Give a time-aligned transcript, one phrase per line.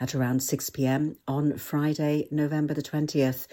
[0.00, 3.46] at around 6 pm on Friday, November the 20th.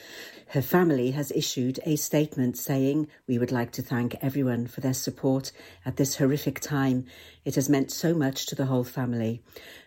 [0.47, 4.93] Her family has issued a statement saying, We would like to thank everyone for their
[4.93, 5.51] support
[5.85, 7.05] at this horrific time.
[7.45, 9.43] It has meant so much to the whole family.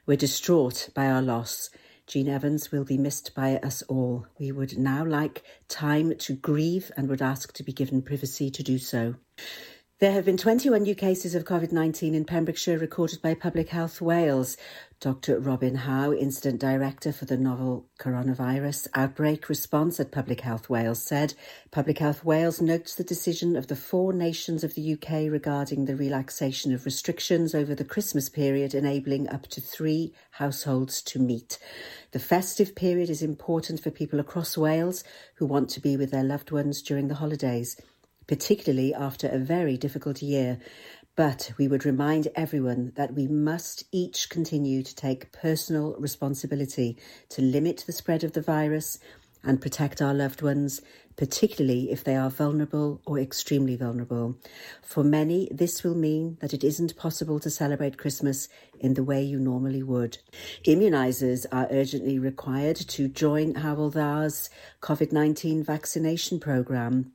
[0.07, 1.71] We're distraught by our loss.
[2.07, 4.27] Jean Evans will be missed by us all.
[4.39, 8.63] We would now like time to grieve and would ask to be given privacy to
[8.63, 9.15] do so.
[10.01, 14.03] There have been 21 new cases of COVID 19 in Pembrokeshire recorded by Public Health
[14.03, 14.57] Wales.
[15.05, 15.39] Dr.
[15.39, 21.35] Robin Howe, Incident Director for the novel coronavirus outbreak response at Public Health Wales, said
[21.71, 25.95] Public Health Wales notes the decision of the four nations of the UK regarding the
[25.95, 31.59] relaxation of restrictions over the Christmas period, enabling up to three households to meet.
[32.13, 36.25] The festive period is important for people across Wales who want to be with their
[36.25, 37.77] loved ones during the holidays
[38.27, 40.59] particularly after a very difficult year.
[41.17, 46.97] But we would remind everyone that we must each continue to take personal responsibility
[47.29, 48.99] to limit the spread of the virus
[49.45, 50.81] and protect our loved ones,
[51.17, 54.37] particularly if they are vulnerable or extremely vulnerable.
[54.83, 58.49] For many, this will mean that it isn't possible to celebrate Christmas
[58.81, 60.19] in the way you normally would.
[60.65, 64.51] Immunisers are urgently required to join Hywel Dda's
[64.81, 67.13] COVID 19 vaccination programme.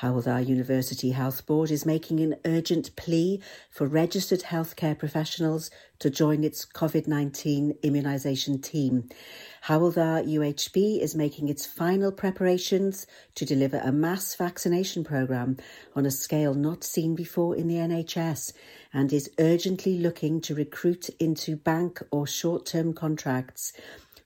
[0.00, 6.10] Hywel Dda University Health Board is making an urgent plea for registered healthcare professionals to
[6.10, 9.08] join its COVID 19 immunisation team.
[9.66, 15.58] Hywel Dda UHB is making its final preparations to deliver a mass vaccination programme
[15.94, 18.52] on a scale not seen before in the NHS
[18.92, 23.72] and is urgently looking to recruit into bank or short term contracts.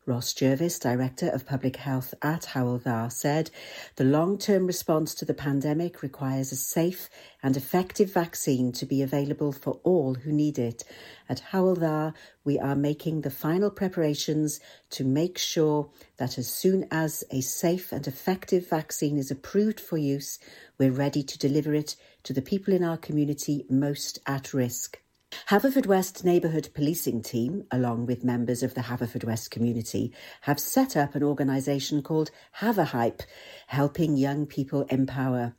[0.06, 3.50] Ros Jervis, Director of Public Health at Hywel Dda, said
[3.96, 7.08] the long-term response to the pandemic requires a safe
[7.42, 10.84] and effective vaccine to be available for all who need it.
[11.26, 14.60] At Hywel Dda, we are making the final preparations
[14.90, 15.88] to make sure
[16.18, 20.38] that as soon as a safe and effective vaccine is approved for use,
[20.76, 25.00] we're ready to deliver it to the people in our community most at risk.
[25.48, 30.12] Haverfordwest Neighbourhood Policing Team, along with members of the Haverfordwest community,
[30.42, 32.30] have set up an organisation called
[32.60, 33.20] Haverhype,
[33.66, 35.54] helping young people empower.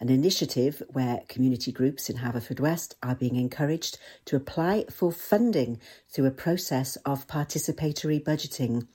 [0.00, 6.26] An initiative where community groups in Haverfordwest are being encouraged to apply for funding through
[6.26, 8.86] a process of participatory budgeting.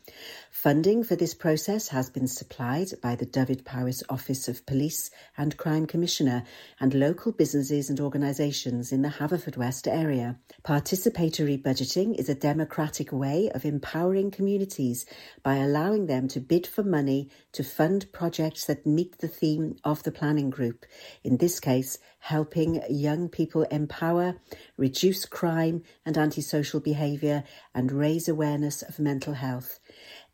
[0.53, 5.87] Funding for this process has been supplied by the Dyfed-Powys Office of Police and Crime
[5.87, 6.43] Commissioner
[6.79, 10.37] and local businesses and organisations in the Haverfordwest area.
[10.63, 15.07] Participatory budgeting is a democratic way of empowering communities
[15.41, 20.03] by allowing them to bid for money to fund projects that meet the theme of
[20.03, 20.85] the planning group.
[21.23, 24.35] In this case, helping young people empower,
[24.77, 27.43] reduce crime and antisocial behaviour,
[27.73, 29.79] and raise awareness of mental health.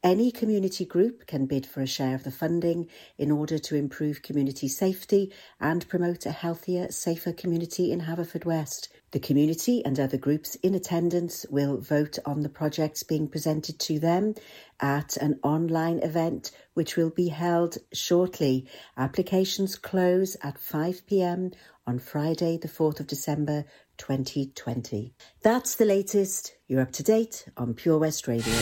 [0.02, 2.88] Any community group can bid for a share of the funding
[3.18, 5.30] in order to improve community safety
[5.60, 8.88] and promote a healthier, safer community in Haverfordwest.
[9.12, 14.00] The community and other groups in attendance will vote on the projects being presented to
[14.00, 14.36] them
[14.80, 18.68] at an online event which will be held shortly.
[18.96, 21.52] Applications close at 5 pm
[21.86, 23.66] on Friday, the 4th of December
[24.00, 25.14] 2020.
[25.44, 26.56] That's the latest.
[26.68, 28.54] You're up to date on Pure West Radio.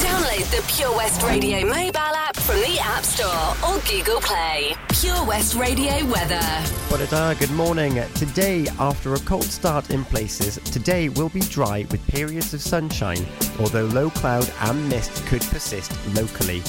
[0.00, 4.74] Download the Pure West Radio mobile app from the App Store or Google Play.
[5.00, 6.42] Pure West Radio weather.
[6.90, 8.02] Bonita, good morning.
[8.14, 13.24] Today, after a cold start in places, today will be dry with periods of sunshine,
[13.60, 16.62] although low cloud and mist could persist locally.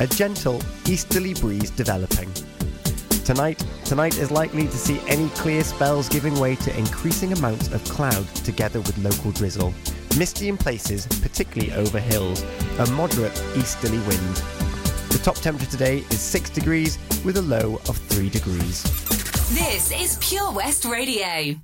[0.00, 2.30] A gentle easterly breeze developing.
[3.26, 7.82] Tonight, tonight is likely to see any clear spells giving way to increasing amounts of
[7.86, 9.74] cloud together with local drizzle.
[10.16, 12.44] Misty in places, particularly over hills,
[12.78, 14.36] a moderate easterly wind.
[15.10, 18.84] The top temperature today is 6 degrees with a low of 3 degrees.
[19.52, 21.56] This is Pure West Radio.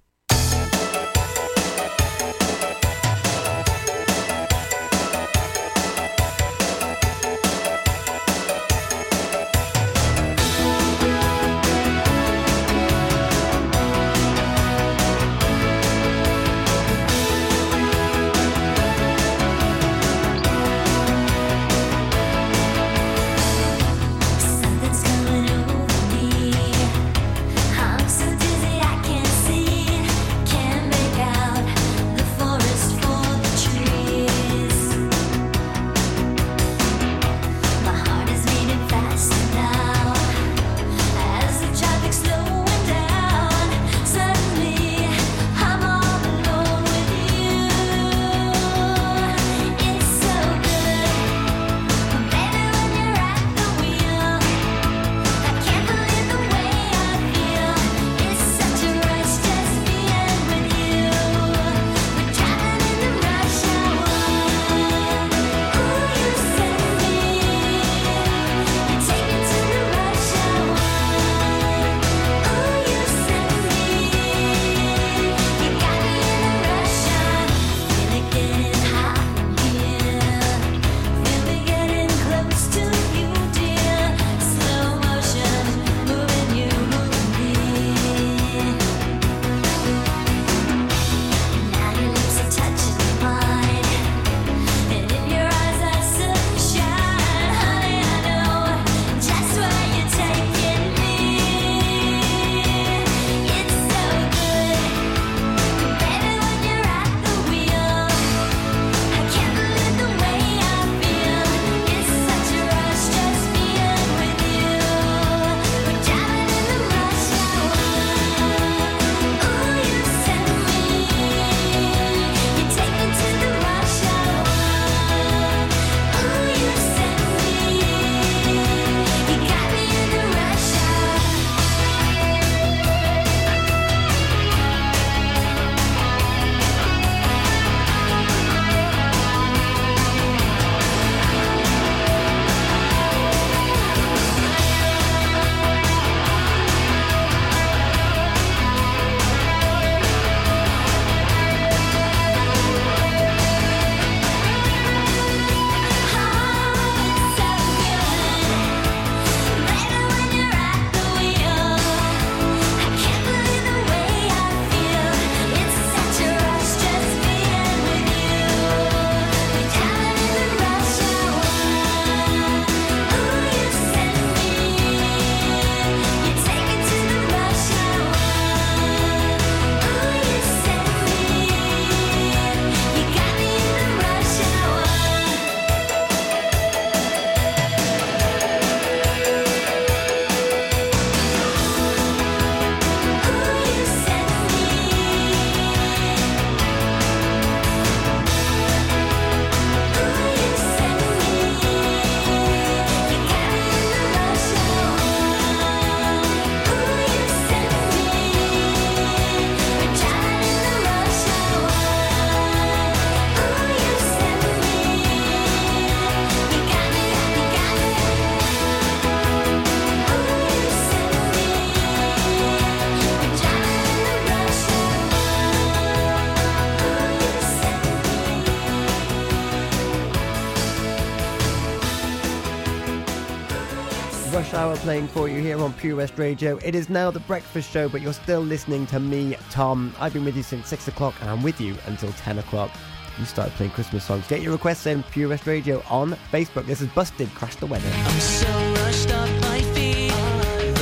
[235.63, 236.57] On Pure West Radio.
[236.65, 239.95] It is now the breakfast show, but you're still listening to me, Tom.
[240.01, 242.71] I've been with you since 6 o'clock and I'm with you until 10 o'clock.
[243.17, 244.27] You started playing Christmas songs.
[244.27, 246.67] Get your requests in Pure West Radio on Facebook.
[246.67, 247.93] This is Busted Crash the Wedding.
[247.93, 248.49] I'm so
[248.83, 250.13] rushed off my feet,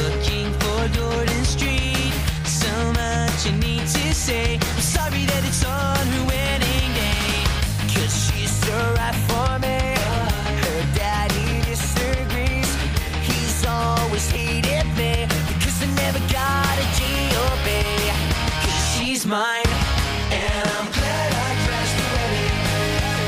[0.00, 2.12] looking for Gordon Street.
[2.47, 4.55] So much I need to say.
[4.55, 7.44] I'm sorry that it's on her wedding day,
[7.94, 9.89] cause she's so right for me.
[19.31, 19.70] Mine,
[20.34, 22.55] and I'm glad I crashed the wedding.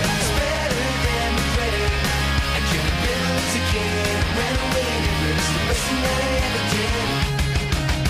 [0.02, 1.94] It's better than regretting.
[2.42, 3.22] I have been
[3.62, 7.06] again, ran away and risked the best thing that I ever did.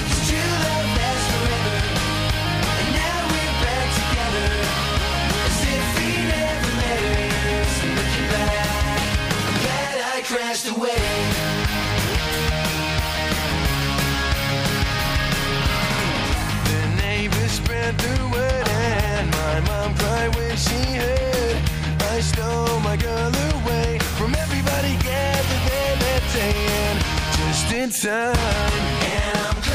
[0.08, 1.76] 'Cause true love lasts forever,
[2.80, 4.48] and now we're back together,
[5.44, 7.68] as if we never met.
[7.96, 9.04] Looking back,
[9.48, 11.11] I'm glad I crashed the wedding.
[17.82, 21.56] Spread the word and my mom cried when she heard
[22.14, 26.98] I stole my girl away from everybody gathered there that day and
[27.38, 28.36] just in time.
[29.14, 29.71] And I'm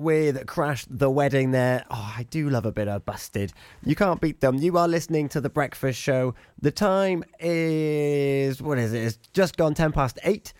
[0.00, 1.84] with Crash the Wedding there.
[1.90, 3.52] Oh, I do love a bit of Busted.
[3.84, 4.56] You can't beat them.
[4.56, 6.34] You are listening to The Breakfast Show.
[6.60, 9.04] The time is, what is it?
[9.04, 10.54] It's just gone 10 past 8.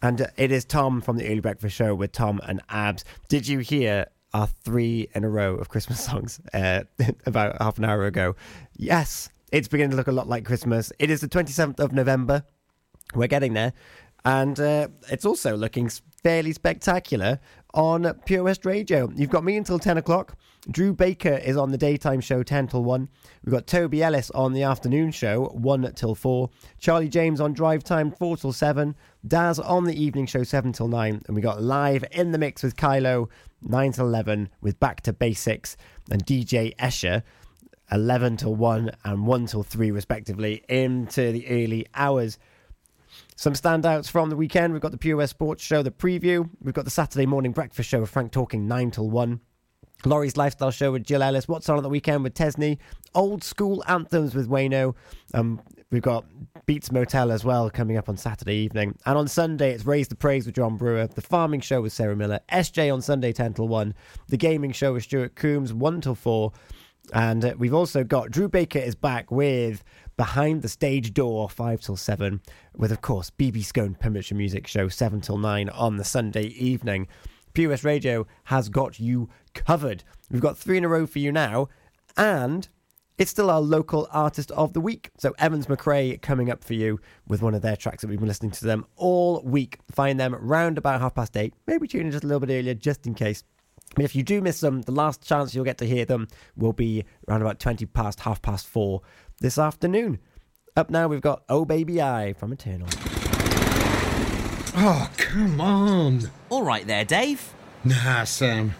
[0.00, 3.04] And it is Tom from the Early Breakfast Show with Tom and Abs.
[3.28, 6.84] Did you hear our three in a row of Christmas songs uh,
[7.26, 8.34] about half an hour ago?
[8.76, 10.90] Yes, it's beginning to look a lot like Christmas.
[10.98, 12.44] It is the 27th of November.
[13.14, 13.74] We're getting there.
[14.24, 15.90] And uh, it's also looking
[16.22, 17.38] fairly spectacular
[17.76, 19.12] on Pure West Radio.
[19.14, 20.36] You've got me until 10 o'clock.
[20.70, 23.08] Drew Baker is on the daytime show 10 till 1.
[23.44, 26.50] We've got Toby Ellis on the afternoon show 1 till 4.
[26.80, 28.96] Charlie James on drive time 4 till 7.
[29.28, 31.22] Daz on the evening show 7 till 9.
[31.26, 33.28] And we got live in the mix with Kylo
[33.62, 35.76] 9 till 11 with Back to Basics
[36.10, 37.22] and DJ Escher
[37.92, 42.38] 11 till 1 and 1 till 3 respectively into the early hours.
[43.38, 44.72] Some standouts from the weekend.
[44.72, 46.48] We've got the Pure Sports Show, the preview.
[46.62, 49.40] We've got the Saturday morning breakfast show with Frank talking 9 till 1.
[50.06, 51.46] Laurie's Lifestyle Show with Jill Ellis.
[51.46, 52.78] What's on at the weekend with Tesney.
[53.14, 54.94] Old school anthems with Wayno.
[55.34, 56.24] Um, we've got
[56.64, 58.96] Beats Motel as well coming up on Saturday evening.
[59.04, 61.06] And on Sunday, it's Raise the Praise with John Brewer.
[61.06, 62.40] The Farming Show with Sarah Miller.
[62.50, 63.94] SJ on Sunday 10 till 1.
[64.28, 66.52] The Gaming Show with Stuart Coombs 1 till 4.
[67.12, 69.84] And uh, we've also got Drew Baker is back with
[70.16, 72.40] Behind the Stage Door, 5 till 7,
[72.74, 77.06] with, of course, BB Scone Pembrokeshire Music Show, 7 till 9 on the Sunday evening.
[77.52, 80.04] POS Radio has got you covered.
[80.30, 81.68] We've got three in a row for you now,
[82.16, 82.66] and
[83.18, 85.10] it's still our local artist of the week.
[85.18, 88.28] So Evans McRae coming up for you with one of their tracks that we've been
[88.28, 89.80] listening to them all week.
[89.90, 91.52] Find them round about half past eight.
[91.66, 93.44] Maybe tune in just a little bit earlier, just in case.
[93.94, 96.72] But if you do miss them, the last chance you'll get to hear them will
[96.72, 99.02] be around about 20 past half past four
[99.40, 100.18] this afternoon.
[100.76, 102.88] Up now, we've got Oh Baby I from Eternal.
[104.78, 106.30] Oh, come on.
[106.50, 107.54] All right there, Dave.
[107.82, 108.74] Nah, Sam.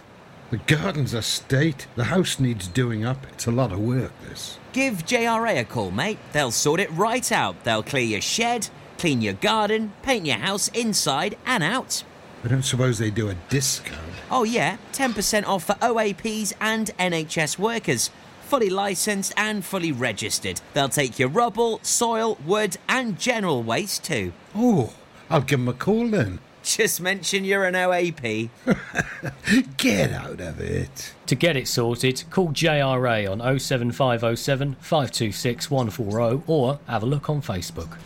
[0.49, 1.87] The garden's a state.
[1.95, 3.25] The house needs doing up.
[3.33, 4.59] It's a lot of work, this.
[4.71, 6.19] Give JRA a call, mate.
[6.31, 7.63] They'll sort it right out.
[7.63, 12.03] They'll clear your shed, clean your garden, paint your house inside and out.
[12.43, 13.99] I don't suppose they do a discount.
[14.29, 18.09] Oh, yeah, 10% off for OAPs and NHS workers.
[18.47, 20.61] Fully licensed and fully registered.
[20.73, 24.33] They'll take your rubble, soil, wood, and general waste too.
[24.55, 24.93] Oh,
[25.29, 26.39] I'll give them a call then.
[26.63, 28.49] Just mention you're an OAP.
[29.77, 31.13] Get out of it.
[31.27, 37.41] To get it sorted, call JRA on 07507 526 140 or have a look on
[37.41, 37.97] Facebook.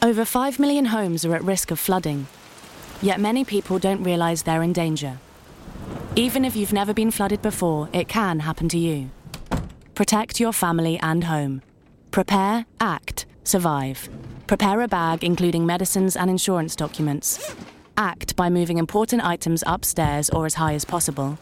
[0.00, 2.28] Over 5 million homes are at risk of flooding.
[3.02, 5.18] Yet many people don't realise they're in danger.
[6.14, 9.10] Even if you've never been flooded before, it can happen to you.
[9.96, 11.62] Protect your family and home.
[12.10, 14.10] Prepare, act, survive.
[14.46, 17.56] Prepare a bag including medicines and insurance documents.
[17.96, 21.38] Act by moving important items upstairs or as high as possible.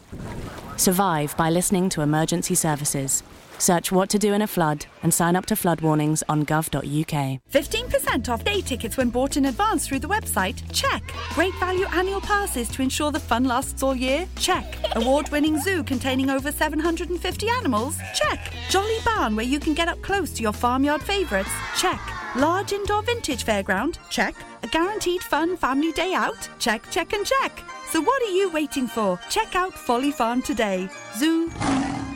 [0.77, 3.23] Survive by listening to emergency services.
[3.57, 7.41] Search what to do in a flood and sign up to flood warnings on gov.uk.
[7.51, 10.61] 15% off day tickets when bought in advance through the website?
[10.71, 11.03] Check.
[11.33, 14.27] Great value annual passes to ensure the fun lasts all year?
[14.37, 14.77] Check.
[14.95, 17.97] Award winning zoo containing over 750 animals?
[18.13, 18.53] Check.
[18.69, 21.51] Jolly barn where you can get up close to your farmyard favourites?
[21.77, 21.99] Check.
[22.35, 23.97] Large indoor vintage fairground?
[24.09, 24.35] Check.
[24.63, 26.49] A guaranteed fun family day out?
[26.59, 27.63] Check, check, and check.
[27.95, 29.17] So what are you waiting for?
[29.29, 30.89] Check out Folly Farm today.
[31.15, 31.49] Zoo,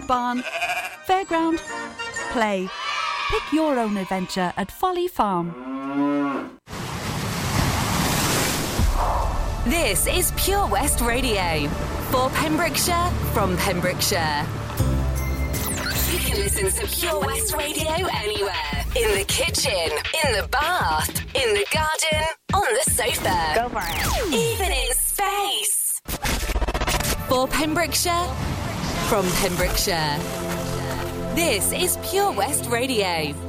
[0.08, 0.44] barn,
[1.08, 1.60] fairground,
[2.34, 2.68] play.
[3.30, 5.54] Pick your own adventure at Folly Farm.
[9.68, 11.70] This is Pure West Radio
[12.12, 14.46] for Pembrokeshire from Pembrokeshire.
[16.12, 18.84] You can listen to Pure West Radio anywhere.
[18.98, 19.92] In the kitchen,
[20.26, 23.54] in the bath, in the garden, on the sofa.
[23.56, 24.34] Go for it.
[24.34, 26.02] Even in space.
[27.28, 28.28] For Pembrokeshire
[29.10, 30.18] from Pembrokeshire.
[31.36, 33.49] This is Pure West Radio.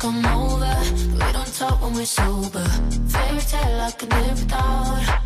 [0.00, 0.76] come over.
[1.12, 2.64] We don't talk when we're sober.
[3.08, 5.20] Fairy tale I could live without.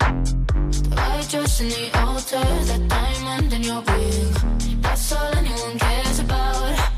[0.00, 4.82] I white dress in the altar, that diamond in your ring.
[4.82, 6.90] That's all anyone cares about.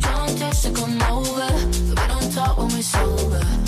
[0.00, 1.48] Don't text to come over.
[1.88, 3.67] We don't talk when we're sober.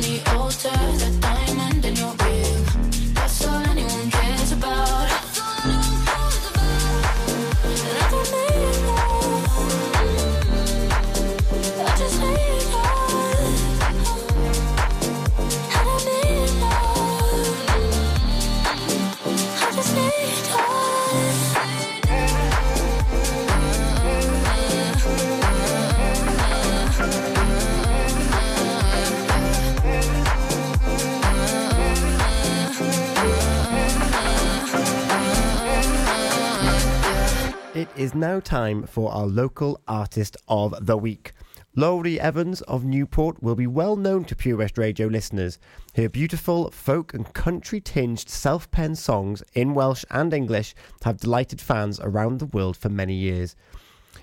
[0.00, 1.53] The altar, the diamond
[37.96, 41.32] is now time for our local artist of the week.
[41.76, 45.58] Laurie Evans of Newport will be well known to Pure West Radio listeners.
[45.94, 51.60] Her beautiful folk and country tinged self penned songs in Welsh and English have delighted
[51.60, 53.56] fans around the world for many years.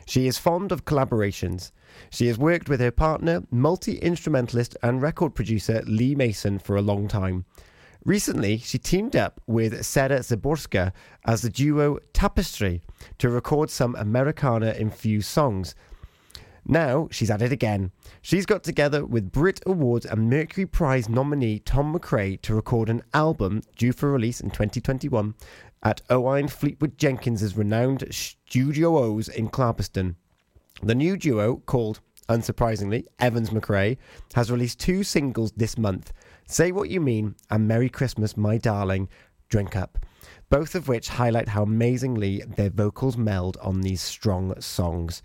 [0.06, 1.72] She is fond of collaborations.
[2.10, 6.82] She has worked with her partner, multi instrumentalist and record producer Lee Mason for a
[6.82, 7.46] long time.
[8.04, 10.92] Recently, she teamed up with Sarah Zaborska
[11.26, 12.82] as the duo Tapestry
[13.20, 15.76] to record some Americana infused songs.
[16.66, 17.92] Now she's at it again.
[18.24, 23.04] She's got together with Brit Awards and Mercury Prize nominee Tom McRae to record an
[23.14, 25.36] album due for release in 2021
[25.84, 30.16] at Owain Fleetwood Jenkins's renowned Studio O's in Clarbeston.
[30.82, 33.98] The new duo, called, unsurprisingly, Evans McRae,
[34.34, 36.12] has released two singles this month
[36.52, 39.08] Say What You Mean and Merry Christmas, My Darling,
[39.48, 40.06] Drink Up,
[40.50, 45.24] both of which highlight how amazingly their vocals meld on these strong songs.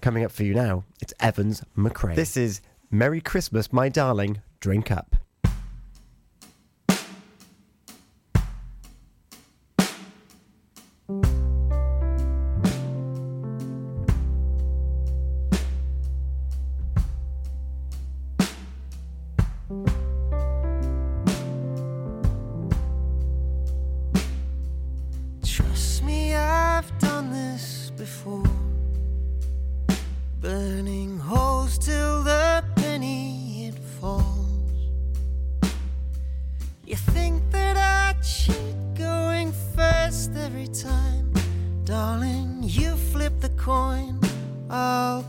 [0.00, 2.14] Coming up for you now, it's Evans McRae.
[2.14, 2.60] This is
[2.92, 5.16] Merry Christmas, My Darling, Drink Up.
[37.12, 41.32] Think that I cheat going first every time.
[41.84, 44.18] Darling, you flip the coin,
[44.68, 45.24] I'll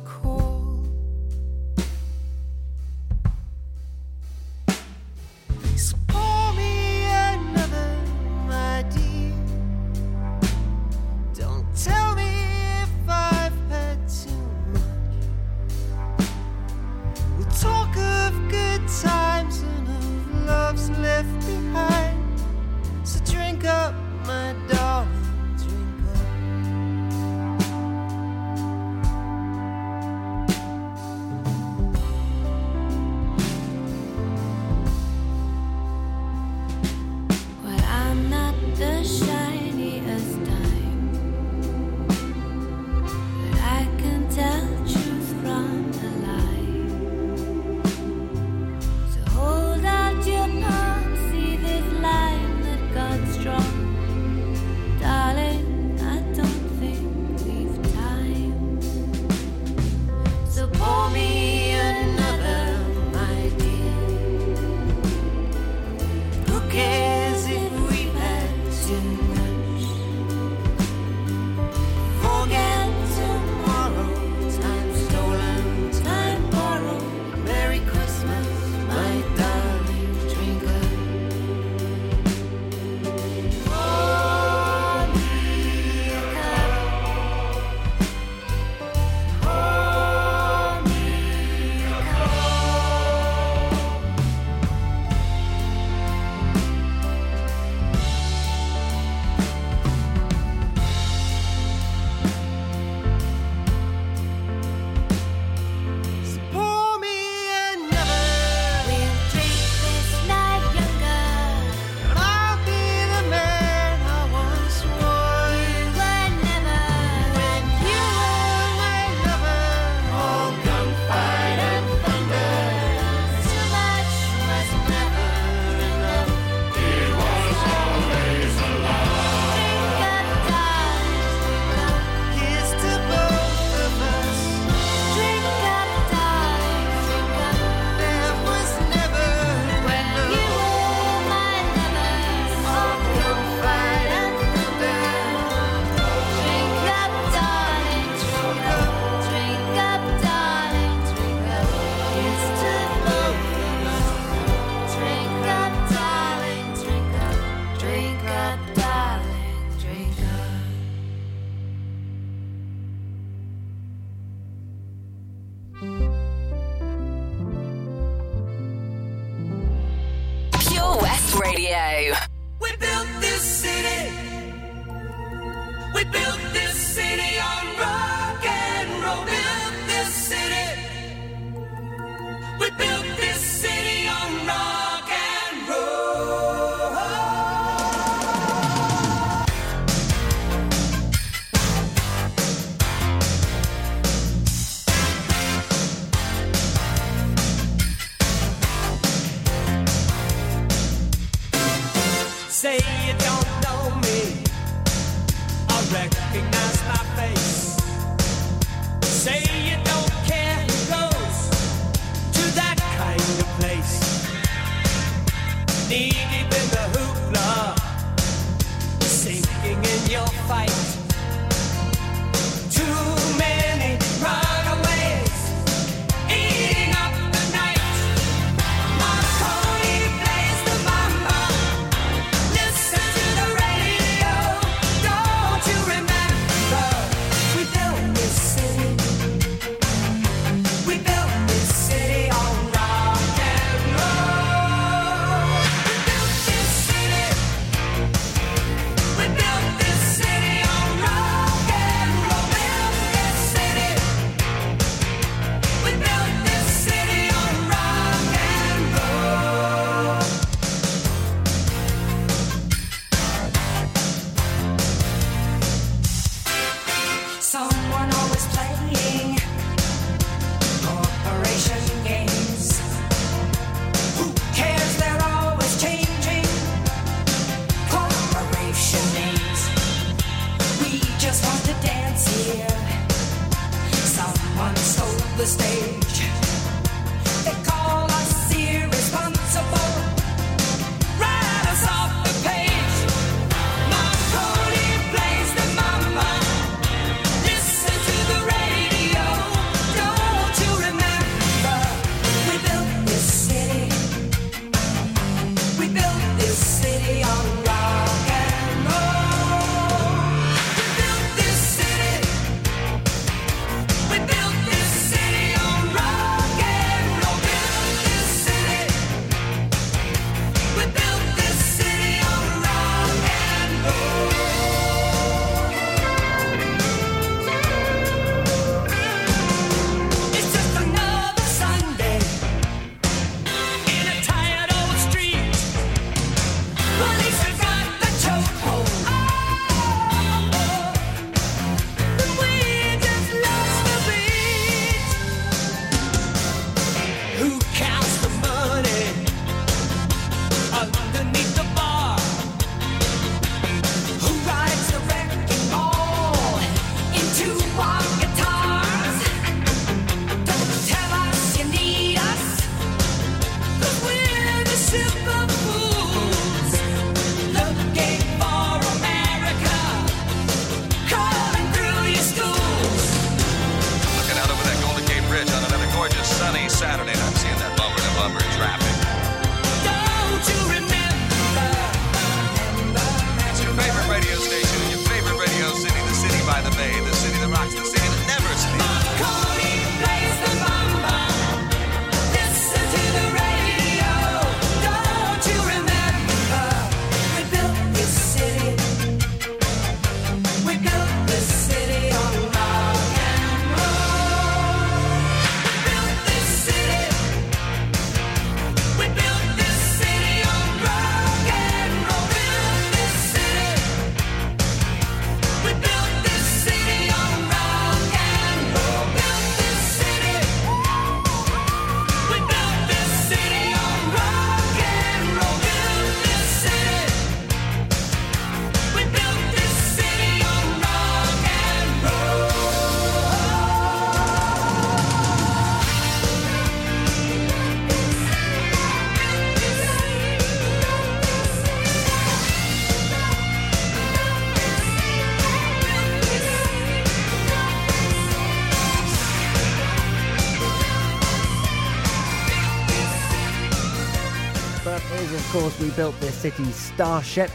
[455.95, 457.51] built this city Starship.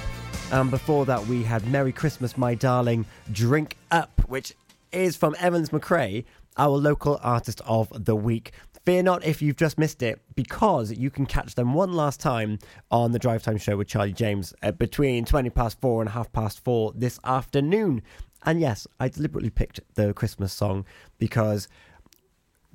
[0.52, 4.54] And before that, we had Merry Christmas, My Darling, Drink Up, which
[4.92, 6.24] is from Evans McRae,
[6.56, 8.52] our local artist of the week.
[8.84, 12.58] Fear not if you've just missed it, because you can catch them one last time
[12.90, 16.30] on the Drive Time Show with Charlie James at between 20 past four and half
[16.32, 18.02] past four this afternoon.
[18.44, 20.84] And yes, I deliberately picked the Christmas song
[21.18, 21.68] because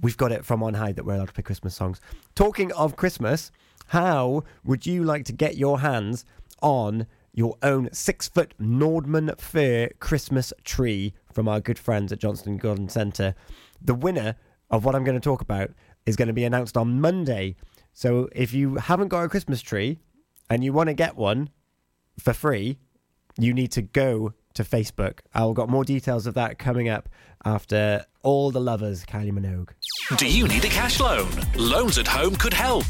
[0.01, 2.01] we've got it from on high that we're allowed to pick Christmas songs.
[2.35, 3.51] Talking of Christmas,
[3.91, 6.23] how would you like to get your hands
[6.61, 12.55] on your own six foot Nordmann fir Christmas tree from our good friends at Johnston
[12.55, 13.35] Garden Centre?
[13.81, 14.37] The winner
[14.69, 15.71] of what I'm going to talk about
[16.05, 17.57] is going to be announced on Monday.
[17.91, 19.99] So if you haven't got a Christmas tree
[20.49, 21.49] and you want to get one
[22.17, 22.77] for free,
[23.37, 25.19] you need to go to Facebook.
[25.33, 27.09] I'll got more details of that coming up
[27.43, 29.71] after all the lovers, Kylie Minogue.
[30.17, 31.29] Do you need a cash loan?
[31.55, 32.83] Loans at Home could help.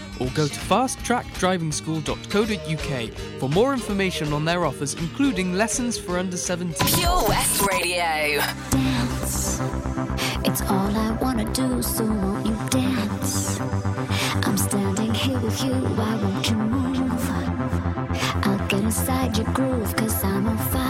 [0.21, 6.87] or go to fasttrackdrivingschool.co.uk for more information on their offers, including lessons for under 17.
[6.99, 8.39] Pure West Radio.
[10.43, 13.59] It's all I wanna do, so won't you dance?
[14.43, 17.29] I'm standing here with you, why won't you move?
[18.45, 20.80] I'll get inside your groove, cause I'm on fire,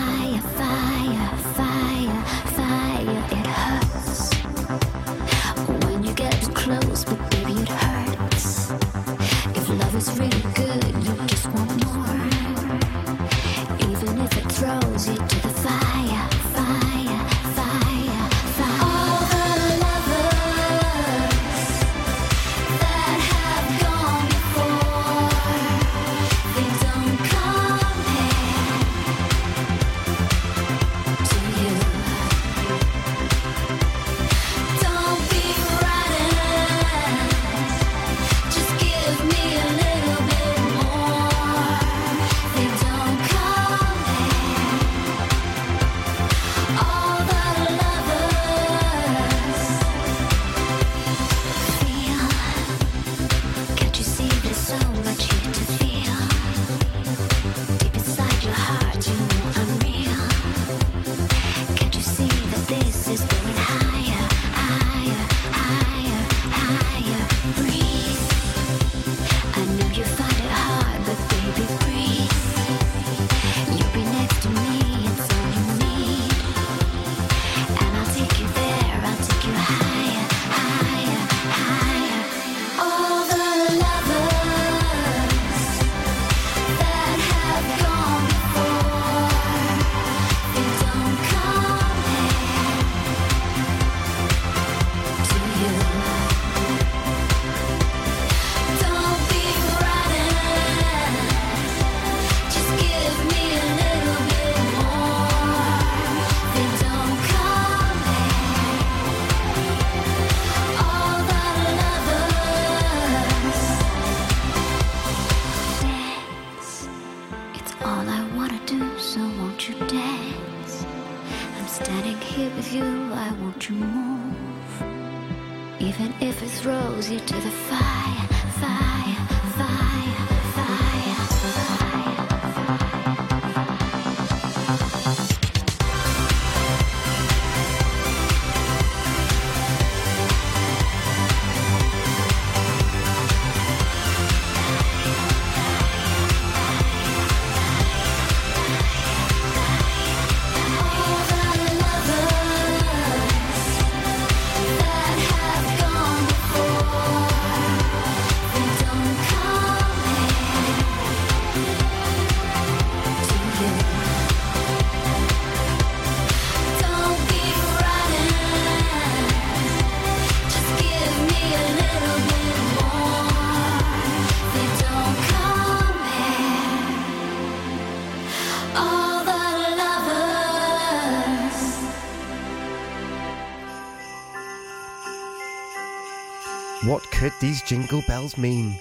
[187.22, 188.74] could these jingle bells mean?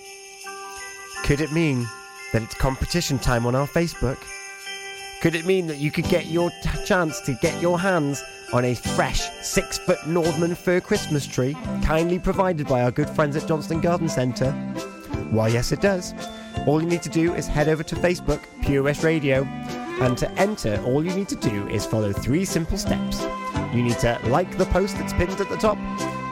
[1.25, 1.87] Could it mean
[2.33, 4.17] that it's competition time on our Facebook?
[5.21, 8.23] Could it mean that you could get your t- chance to get your hands
[8.55, 13.37] on a fresh six foot Nordmann fir Christmas tree, kindly provided by our good friends
[13.37, 14.53] at Johnston Garden Centre?
[15.29, 16.15] Why, yes, it does.
[16.67, 18.41] All you need to do is head over to Facebook,
[18.83, 19.45] West Radio,
[20.01, 23.21] and to enter, all you need to do is follow three simple steps.
[23.75, 25.77] You need to like the post that's pinned at the top,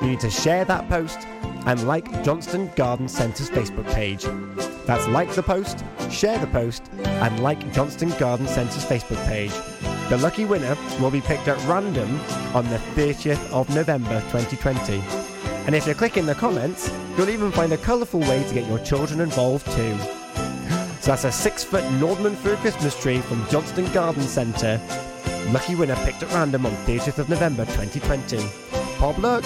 [0.00, 1.18] you need to share that post,
[1.66, 4.24] and like Johnston Garden Centre's Facebook page.
[4.86, 9.52] That's like the post, share the post, and like Johnston Garden Centre's Facebook page.
[10.08, 12.18] The lucky winner will be picked at random
[12.54, 15.02] on the 30th of November 2020.
[15.66, 18.66] And if you click in the comments, you'll even find a colourful way to get
[18.66, 19.98] your children involved too.
[21.00, 24.80] So that's a six foot Nordmann fir Christmas tree from Johnston Garden Centre.
[25.52, 28.38] Lucky winner picked at random on 30th of November 2020.
[28.98, 29.44] Pop luck!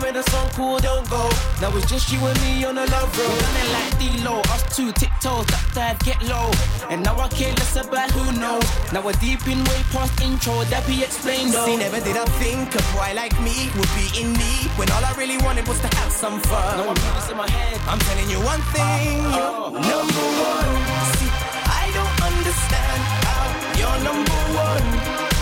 [0.00, 1.28] So I even made a song called Don't Go.
[1.60, 3.32] Now it's just you and me on a love road.
[3.32, 6.50] We done it like D-Lo, us two tiptoes, that dive, get low.
[6.90, 8.64] And now I care less about who knows.
[8.92, 11.66] Now we're deep in way past intro, that be explained though.
[11.66, 15.04] See, never did I think a boy like me would be in need when all
[15.04, 16.78] I really wanted was to have some fun.
[16.78, 17.80] No, I'm in my head.
[17.86, 19.88] I'm telling you one thing, ah, you're ah.
[19.90, 20.72] number one.
[21.16, 21.30] See,
[21.68, 23.42] I don't understand how
[23.76, 24.86] you're number one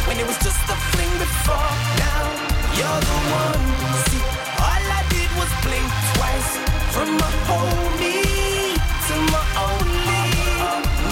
[0.09, 1.71] when it was just a fling before.
[2.03, 2.23] Now
[2.75, 3.63] you're the one.
[4.11, 4.38] See,
[5.69, 6.51] blink twice
[6.95, 8.73] from my homie
[9.07, 10.25] to my only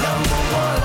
[0.05, 0.85] number one.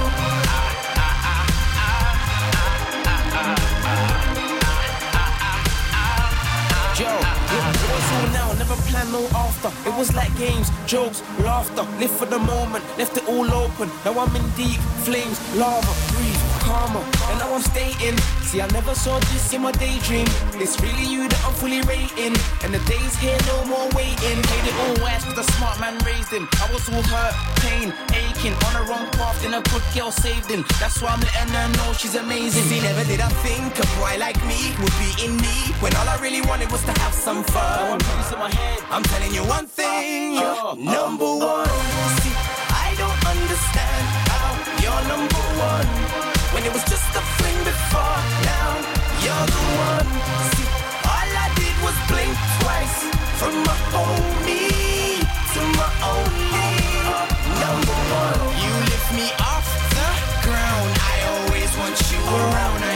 [8.33, 9.69] Now, never plan no after.
[9.89, 11.83] It was like games, jokes, laughter.
[11.99, 13.89] Live for the moment, left it all open.
[14.05, 16.30] Now I'm in deep flames, lava, breathe,
[16.71, 17.03] karma.
[17.29, 18.17] And now I'm staying.
[18.47, 20.27] See, I never saw this in my daydream.
[20.63, 22.35] It's really you that I'm fully rating.
[22.63, 24.37] And the days here, no more waiting.
[24.47, 26.47] Played it all wise, cause the smart man raised him.
[26.63, 28.55] I was all hurt, pain, aching.
[28.67, 30.63] On the wrong path, then a good girl saved him.
[30.79, 32.63] That's why I'm letting her know she's amazing.
[32.69, 36.07] See, never did I think a boy like me would be in need when all
[36.07, 37.99] I really wanted was to have some fun.
[37.99, 38.79] putting this in my head.
[38.89, 41.71] I'm telling you one thing, you're number one.
[42.23, 42.35] See,
[42.87, 44.49] I don't understand how
[44.83, 46.00] you're number one
[46.53, 48.19] when it was just a fling before.
[48.51, 48.69] Now
[49.23, 50.09] you're the one.
[50.53, 50.69] See,
[51.13, 52.97] all I did was blink twice
[53.39, 55.19] from my homie
[55.53, 56.71] to my only
[57.63, 58.41] number one.
[58.63, 60.09] You lift me off the
[60.45, 60.91] ground.
[61.11, 62.90] I always want you around.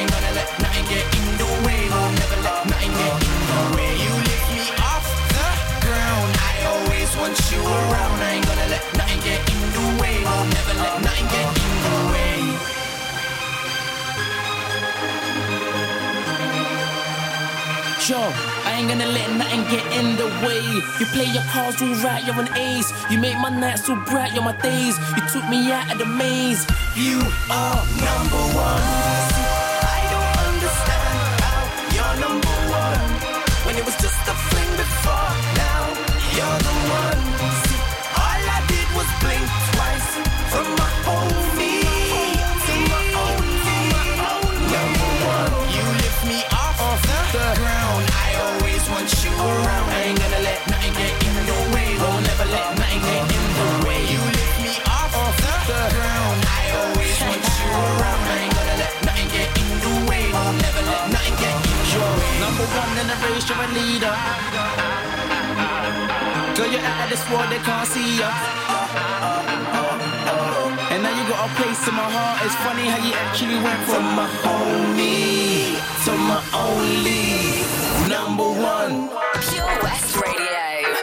[18.14, 20.62] I ain't gonna let nothing get in the way.
[20.99, 22.93] You play your cards all right, you're an ace.
[23.10, 24.95] You make my nights so bright, you're my days.
[25.18, 26.68] You took me out of the maze.
[26.95, 29.34] You are number one.
[63.08, 64.16] Number one in the race, you're a leader.
[66.56, 68.32] Girl, you're out of this world, they can't see ya.
[70.91, 72.45] And now you got a place in my heart.
[72.45, 77.66] It's funny how you actually went from my homie to my only
[78.10, 79.10] number one.
[79.49, 80.95] Pure West Radio.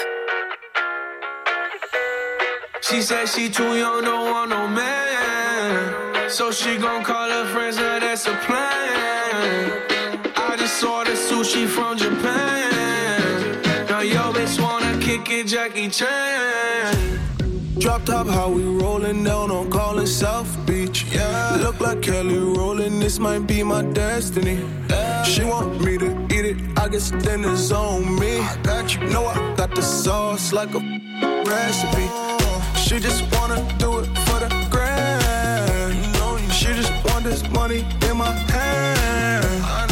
[2.80, 6.30] She said she too young, don't want no man.
[6.30, 9.01] So she gon' call her friends, now that's a plan.
[10.82, 13.62] Just ordered sushi from Japan.
[13.88, 17.20] Now yo bitch wanna kick it, Jackie Chan.
[17.78, 21.04] Drop top, how we rollin' down on Collins South Beach.
[21.04, 21.58] Yeah.
[21.60, 24.58] Look like Kelly rollin', this might be my destiny.
[25.24, 28.40] She want me to eat it, I guess then it's on me.
[28.40, 30.80] I got you, know I got the sauce like a
[31.46, 32.08] recipe.
[32.76, 36.52] She just wanna do it for the grand.
[36.52, 39.91] She just want this money in my hand.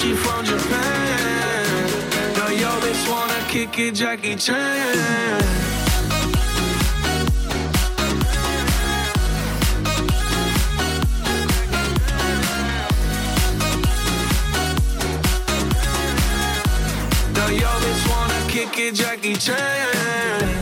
[0.00, 1.90] I sushi from Japan.
[2.34, 5.46] Now yo bitch wanna kick it, Jackie Chan.
[18.92, 19.56] Jackie Chan.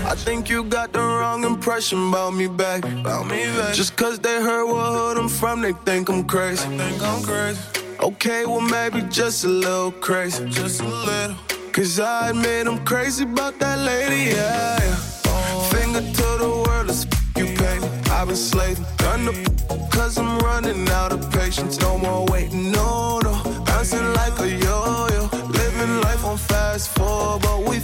[0.05, 2.85] I think you got the wrong impression about me back.
[2.85, 3.75] About me back.
[3.75, 6.69] Just cause they heard what hood I'm from, they think I'm crazy.
[6.77, 7.78] think I'm crazy.
[8.01, 10.49] Okay, well maybe just a little crazy.
[10.49, 11.37] Just a little.
[11.73, 14.79] Cause I admit I'm crazy about that lady, yeah.
[14.81, 15.63] yeah.
[15.71, 17.05] Finger to the world, let's
[17.37, 17.89] you pay me.
[18.13, 21.81] I've been slaving, done the cause I'm running out of patience.
[21.81, 23.33] No more waiting, no, no.
[23.67, 25.29] Bouncing like a yo yo.
[25.49, 27.81] Living life on fast forward, but we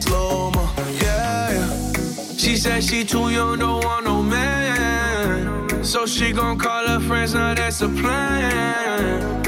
[0.00, 0.70] slow mo,
[1.02, 1.92] yeah, yeah.
[2.38, 5.84] She said she too young, don't want no man.
[5.84, 9.47] So she gon' call her friends, now that's a plan.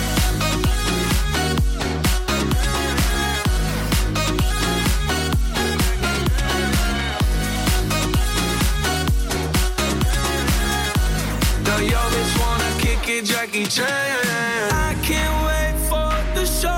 [13.65, 13.87] Chan.
[13.87, 16.69] I can't wait for the show.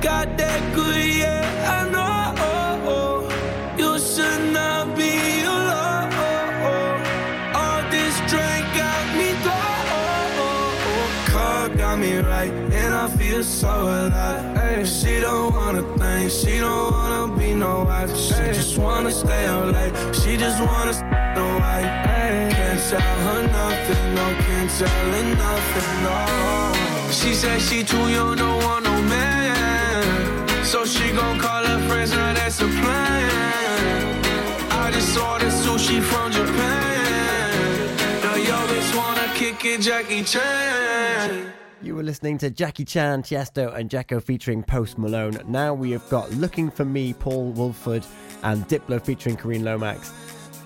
[0.00, 3.28] Got that good, yeah, I know.
[3.76, 6.12] You should not be alone.
[7.54, 9.72] All this drink got me low.
[11.26, 14.56] Car got me right, and I feel so alive.
[14.56, 18.14] Ay, she don't wanna think, she don't wanna be no wife.
[18.16, 19.94] She just wanna stay out late.
[20.14, 22.57] She just wanna stay no wife.
[22.88, 27.10] Tell her nothing, no, can't tell her nothing, no.
[27.10, 30.64] She said she too young, don't want no man.
[30.64, 34.24] So she gon' call her friends, now that's a plan.
[34.70, 37.96] I just ordered sushi from Japan.
[38.22, 41.52] Now yo bitch wanna kick it, Jackie Chan.
[41.82, 45.38] You were listening to Jackie Chan, Tiesto, and Dzeko featuring Post Malone.
[45.46, 48.06] Now we have got Looking for Me, Paul Woolford,
[48.42, 50.10] and Diplo featuring Kareen Lomax.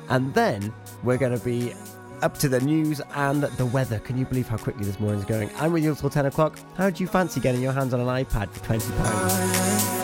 [0.09, 1.75] And then we're going to be
[2.23, 3.99] up to the news and the weather.
[3.99, 5.51] Can you believe how quickly this morning's going?
[5.57, 6.59] I'm with you until 10 o'clock.
[6.77, 10.02] How do you fancy getting your hands on an iPad for £20?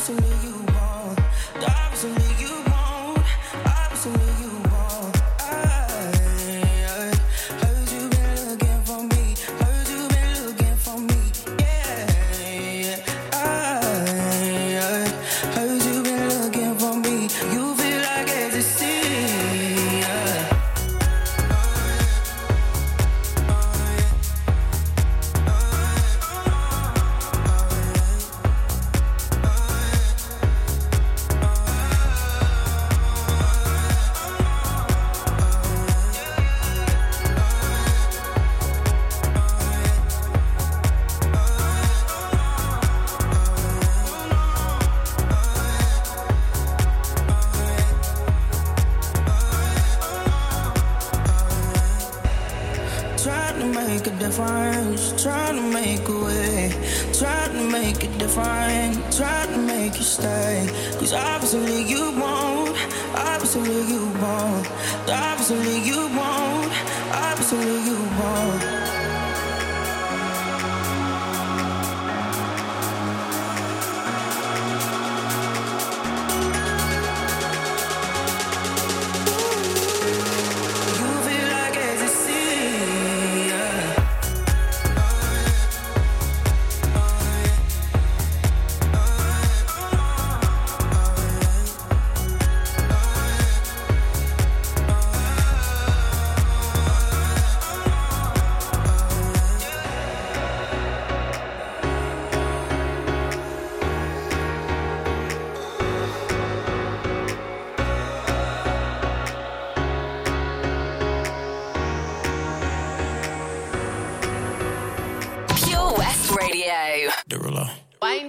[0.00, 0.39] Obviously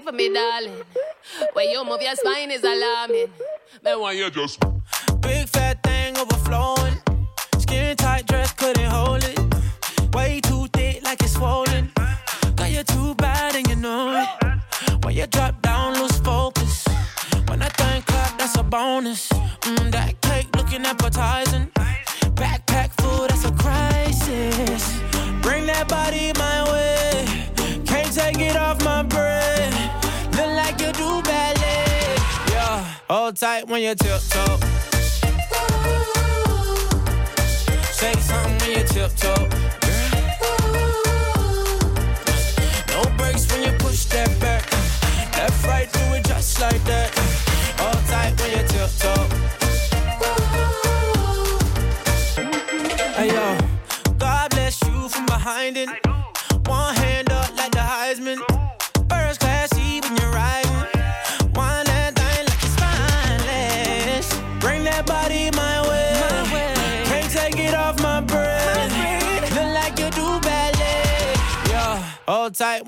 [0.02, 0.82] Wine for me, darling.
[1.54, 3.28] When you move your spine is alarming.
[3.84, 4.60] Me why you just.
[5.22, 6.98] Big fat thing overflowing.
[7.60, 9.40] Skin tight dress couldn't hold it.
[10.14, 11.92] Way too thick like it's swollen.
[12.56, 15.04] Got you too bad and you know it.
[15.04, 15.61] When you drop
[33.72, 34.58] when you tiptoe.
[37.94, 39.48] Say something when you tiptoe.
[42.90, 44.70] No breaks when you push that back.
[45.38, 47.11] Left, right, do it just like that.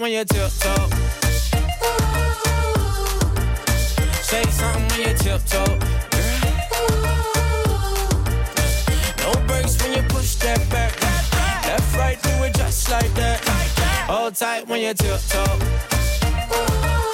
[0.04, 0.90] When you tiptoe.
[4.22, 5.78] Say something when you tiptoe.
[9.24, 10.92] No breaks when you push that back.
[11.66, 13.40] Left, right, do it just like that.
[14.10, 17.13] Hold tight when you tiptoe.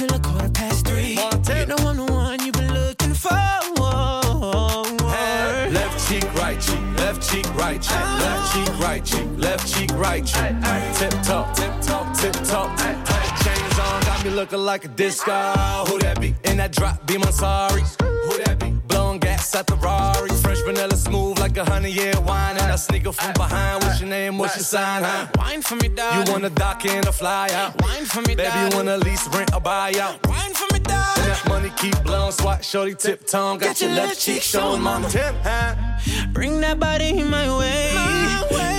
[0.00, 1.10] Till a quarter past three.
[1.10, 3.28] You know I'm the one you've been looking for.
[5.76, 8.18] Left cheek, right cheek, left cheek, right cheek, ah.
[8.24, 10.52] left cheek, right cheek, left cheek, right cheek.
[10.98, 12.68] Tip top, tip top, tip top.
[13.44, 15.32] Chains on, got me looking like a disco.
[15.88, 16.34] Who that be?
[16.44, 17.82] In that drop, be my sorry.
[19.50, 19.76] Who that be?
[19.76, 20.30] Blowing gas at the Rari.
[20.40, 22.56] Fresh vanilla smooth like a honey year wine.
[22.58, 23.82] And I sneak up from behind.
[23.82, 24.38] What's your name?
[24.38, 25.26] What's your sign, huh?
[25.36, 26.26] Wine for me, darling.
[26.26, 27.80] You wanna dock in or fly out?
[27.82, 30.26] Wine for me, Baby, you wanna lease, rent, or buy out?
[30.26, 31.22] Wine for me, darling.
[31.22, 33.58] And that money keep blowing, swat, shorty, tip tongue.
[33.58, 35.08] Got, your left cheek showing, mama.
[35.08, 35.74] Tip, huh?
[36.32, 37.90] Bring that body in my way.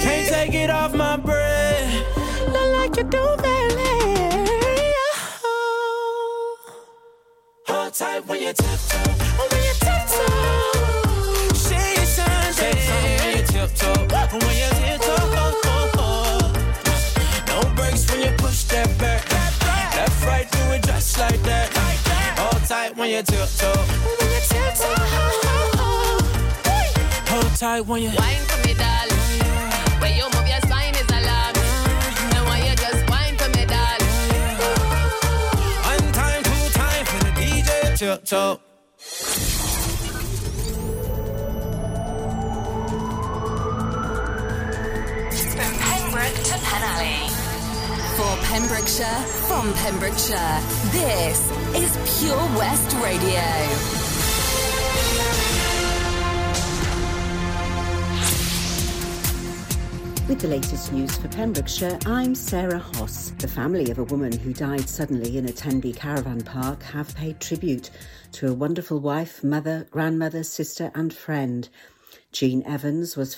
[0.02, 2.18] Can't take it off my breath.
[2.48, 4.54] Look like you do ballet.
[7.68, 8.54] Hold tight when you.
[8.58, 9.21] Oh,
[23.02, 23.74] when you tiptoe.
[24.20, 24.93] When you tiptoe.
[27.32, 29.18] Hold tight when you Wine for me, darling.
[30.02, 31.70] When you move your spine is alarming.
[32.30, 34.18] Me want you just wine for me, darling.
[35.89, 38.71] One time, two time for the DJ tiptoe.
[48.22, 50.60] For Pembrokeshire, from Pembrokeshire,
[50.92, 51.40] this
[51.74, 53.42] is Pure West Radio.
[60.30, 63.32] With the latest news for Pembrokeshire, I'm Sarah Hoss.
[63.40, 67.40] The family of a woman who died suddenly in a Tenby caravan park have paid
[67.40, 67.90] tribute
[68.34, 71.70] to a wonderful wife, mother, grandmother, sister, and friend.
[72.32, 73.34] Jean Evans was